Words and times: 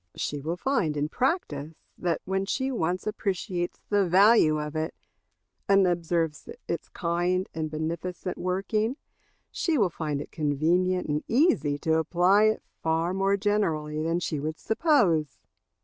She 0.15 0.41
will 0.41 0.57
find 0.57 0.97
in 0.97 1.09
practice 1.09 1.75
that 1.95 2.21
when 2.25 2.47
she 2.47 2.71
once 2.71 3.05
appreciates 3.05 3.79
the 3.89 4.03
value 4.09 4.57
of 4.59 4.75
it, 4.75 4.95
and 5.69 5.85
observes 5.85 6.49
its 6.67 6.89
kind 6.89 7.47
and 7.53 7.69
beneficent 7.69 8.39
working, 8.39 8.97
she 9.51 9.77
will 9.77 9.91
find 9.91 10.19
it 10.19 10.31
convenient 10.31 11.07
and 11.07 11.23
easy 11.27 11.77
to 11.77 11.99
apply 11.99 12.45
it 12.45 12.63
far 12.81 13.13
more 13.13 13.37
generally 13.37 14.01
than 14.01 14.19
she 14.19 14.39
would 14.39 14.57
suppose. 14.57 15.37